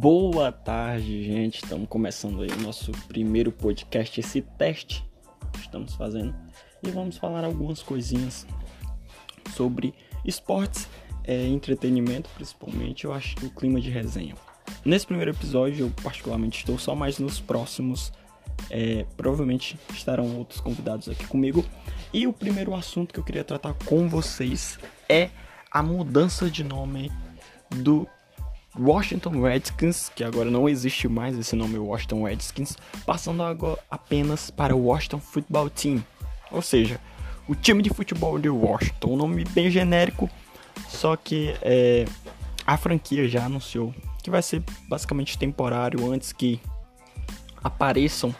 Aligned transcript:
Boa 0.00 0.52
tarde, 0.52 1.24
gente. 1.24 1.56
Estamos 1.64 1.88
começando 1.88 2.42
aí 2.42 2.50
o 2.50 2.62
nosso 2.62 2.92
primeiro 3.08 3.50
podcast, 3.50 4.20
esse 4.20 4.40
teste 4.40 5.04
que 5.52 5.58
estamos 5.58 5.96
fazendo. 5.96 6.32
E 6.84 6.88
vamos 6.88 7.18
falar 7.18 7.44
algumas 7.44 7.82
coisinhas 7.82 8.46
sobre 9.56 9.92
esportes, 10.24 10.88
é, 11.24 11.48
entretenimento, 11.48 12.30
principalmente. 12.36 13.06
Eu 13.06 13.12
acho 13.12 13.34
que 13.34 13.46
o 13.46 13.50
clima 13.50 13.80
de 13.80 13.90
resenha. 13.90 14.36
Nesse 14.84 15.04
primeiro 15.04 15.32
episódio, 15.32 15.86
eu 15.86 15.92
particularmente 16.00 16.58
estou 16.58 16.78
só, 16.78 16.94
mas 16.94 17.18
nos 17.18 17.40
próximos, 17.40 18.12
é, 18.70 19.04
provavelmente 19.16 19.76
estarão 19.92 20.36
outros 20.36 20.60
convidados 20.60 21.08
aqui 21.08 21.26
comigo. 21.26 21.64
E 22.12 22.24
o 22.24 22.32
primeiro 22.32 22.72
assunto 22.72 23.12
que 23.12 23.18
eu 23.18 23.24
queria 23.24 23.42
tratar 23.42 23.74
com 23.84 24.08
vocês 24.08 24.78
é 25.08 25.30
a 25.72 25.82
mudança 25.82 26.48
de 26.48 26.62
nome 26.62 27.10
do 27.68 28.06
Washington 28.78 29.40
Redskins, 29.42 30.10
que 30.14 30.22
agora 30.22 30.50
não 30.50 30.68
existe 30.68 31.08
mais 31.08 31.36
esse 31.36 31.56
nome 31.56 31.78
Washington 31.78 32.24
Redskins, 32.24 32.76
passando 33.04 33.42
agora 33.42 33.78
apenas 33.90 34.50
para 34.50 34.74
o 34.74 34.84
Washington 34.84 35.18
Football 35.18 35.70
Team, 35.70 36.04
ou 36.50 36.62
seja, 36.62 37.00
o 37.48 37.54
time 37.54 37.82
de 37.82 37.90
futebol 37.90 38.38
de 38.38 38.48
Washington, 38.48 39.14
um 39.14 39.16
nome 39.16 39.44
bem 39.46 39.70
genérico, 39.70 40.30
só 40.88 41.16
que 41.16 41.54
é, 41.62 42.04
a 42.66 42.76
franquia 42.76 43.28
já 43.28 43.46
anunciou 43.46 43.94
que 44.22 44.30
vai 44.30 44.42
ser 44.42 44.62
basicamente 44.88 45.38
temporário 45.38 46.10
antes 46.12 46.32
que 46.32 46.60
apareçam 47.62 48.34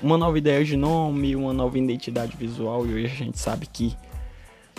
uma 0.00 0.18
nova 0.18 0.36
ideia 0.36 0.64
de 0.64 0.76
nome, 0.76 1.34
uma 1.34 1.52
nova 1.52 1.78
identidade 1.78 2.36
visual, 2.36 2.86
e 2.86 2.94
hoje 2.94 3.06
a 3.06 3.08
gente 3.08 3.38
sabe 3.38 3.66
que 3.66 3.96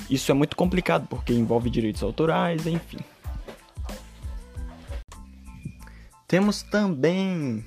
isso 0.10 0.32
é 0.32 0.36
muito 0.36 0.56
complicado 0.56 1.08
porque 1.10 1.34
envolve 1.34 1.70
direitos 1.70 2.04
autorais, 2.04 2.68
enfim. 2.68 3.00
Temos 6.36 6.64
também 6.64 7.66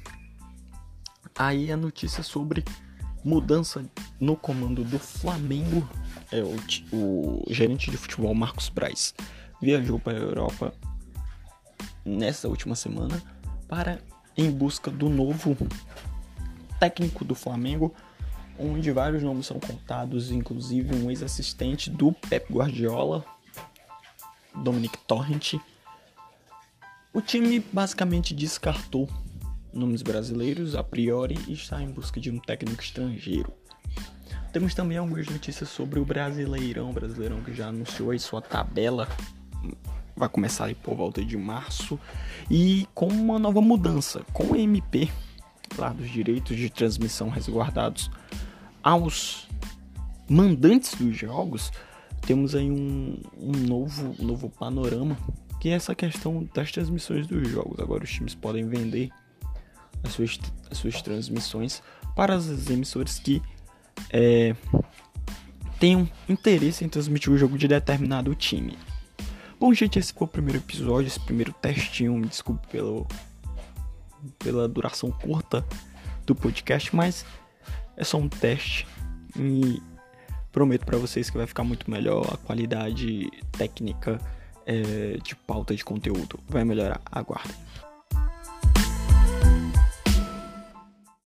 aí 1.35 1.73
a 1.73 1.77
notícia 1.77 2.23
sobre 2.23 2.63
mudança 3.25 3.83
no 4.21 4.37
comando 4.37 4.85
do 4.85 4.99
Flamengo. 4.99 5.89
É, 6.31 6.43
o, 6.43 6.55
o 6.95 7.45
gerente 7.49 7.91
de 7.91 7.97
futebol 7.97 8.35
Marcos 8.35 8.69
Braz 8.69 9.15
viajou 9.59 9.99
para 9.99 10.19
a 10.19 10.21
Europa 10.21 10.75
nessa 12.05 12.47
última 12.47 12.75
semana 12.77 13.23
para 13.67 14.03
em 14.37 14.51
busca 14.51 14.91
do 14.91 15.09
novo 15.09 15.57
técnico 16.79 17.25
do 17.25 17.35
Flamengo, 17.35 17.95
onde 18.59 18.93
vários 18.93 19.23
nomes 19.23 19.47
são 19.47 19.59
contados, 19.59 20.31
inclusive 20.31 20.95
um 20.95 21.11
ex-assistente 21.11 21.89
do 21.89 22.13
Pep 22.13 22.53
Guardiola, 22.53 23.25
Dominic 24.55 24.99
Torrent 25.07 25.55
o 27.19 27.21
time 27.21 27.59
basicamente 27.73 28.33
descartou 28.33 29.09
nomes 29.73 30.03
brasileiros 30.03 30.77
a 30.77 30.85
priori 30.85 31.37
e 31.49 31.53
está 31.53 31.83
em 31.83 31.91
busca 31.91 32.21
de 32.21 32.31
um 32.31 32.39
técnico 32.39 32.81
estrangeiro. 32.81 33.53
Temos 34.53 34.73
também 34.73 34.99
algumas 34.99 35.27
notícias 35.27 35.69
sobre 35.69 35.99
o 35.99 36.05
Brasileirão, 36.05 36.91
o 36.91 36.93
Brasileirão 36.93 37.43
que 37.43 37.53
já 37.53 37.71
anunciou 37.71 38.13
aí 38.13 38.21
sua 38.21 38.41
tabela, 38.41 39.09
vai 40.17 40.29
começar 40.29 40.67
aí 40.67 40.77
por 40.77 40.95
volta 40.95 41.25
de 41.25 41.37
março. 41.37 41.99
E 42.49 42.87
com 42.95 43.09
uma 43.09 43.37
nova 43.37 43.61
mudança, 43.61 44.25
com 44.33 44.53
o 44.53 44.57
MP 44.57 45.11
lá 45.77 45.89
dos 45.89 46.09
direitos 46.09 46.57
de 46.57 46.71
transmissão 46.71 47.31
resguardados 47.31 48.13
aos 48.81 49.49
mandantes 50.29 50.95
dos 50.95 51.17
jogos, 51.17 51.73
temos 52.23 52.55
aí 52.55 52.71
um, 52.71 53.21
um 53.37 53.51
novo, 53.67 54.15
um 54.21 54.25
novo 54.25 54.49
panorama 54.49 55.17
que 55.61 55.69
é 55.69 55.73
essa 55.73 55.95
questão 55.95 56.49
das 56.55 56.71
transmissões 56.71 57.27
dos 57.27 57.49
jogos. 57.49 57.79
Agora 57.81 58.05
os 58.05 58.11
times 58.11 58.35
podem 58.35 58.67
vender 58.67 59.11
as 60.03 60.13
suas, 60.13 60.39
as 60.71 60.79
suas 60.79 61.03
transmissões 61.03 61.83
para 62.15 62.35
as 62.35 62.69
emissoras 62.71 63.19
que 63.19 63.43
é, 64.11 64.55
tenham 65.79 66.09
interesse 66.29 66.85
em 66.85 66.89
transmitir 66.89 67.33
o 67.33 67.39
jogo 67.39 67.59
de 67.59 67.69
determinado 67.69 68.35
time. 68.35 68.79
Bom, 69.59 69.75
gente, 69.75 69.99
esse 69.99 70.13
foi 70.13 70.27
o 70.27 70.31
primeiro 70.31 70.59
episódio, 70.59 71.09
esse 71.09 71.21
primeiro 71.21 71.53
testinho. 71.53 72.15
Me 72.15 72.27
desculpe 72.27 72.67
pelo, 72.69 73.07
pela 74.39 74.69
duração 74.69 75.11
curta 75.11 75.67
do 76.25 76.35
podcast, 76.35 76.95
mas 76.95 77.25
é 77.97 78.05
só 78.05 78.19
um 78.19 78.29
teste 78.29 78.87
e 79.37 79.83
prometo 80.53 80.87
para 80.87 80.97
vocês 80.97 81.29
que 81.29 81.37
vai 81.37 81.47
ficar 81.47 81.65
muito 81.65 81.91
melhor 81.91 82.35
a 82.35 82.37
qualidade 82.37 83.29
técnica 83.53 84.21
é, 84.69 85.17
de 85.23 85.35
pauta 85.35 85.75
de 85.75 85.83
conteúdo 85.83 86.39
vai 86.47 86.63
melhorar. 86.63 87.01
Aguardem. 87.11 87.57